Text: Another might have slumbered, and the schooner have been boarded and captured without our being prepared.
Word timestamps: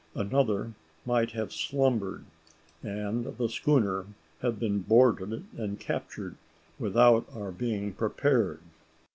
Another 0.15 0.73
might 1.05 1.33
have 1.33 1.53
slumbered, 1.53 2.25
and 2.81 3.37
the 3.37 3.47
schooner 3.47 4.07
have 4.41 4.57
been 4.59 4.79
boarded 4.79 5.45
and 5.55 5.79
captured 5.79 6.37
without 6.79 7.27
our 7.35 7.51
being 7.51 7.93
prepared. 7.93 8.61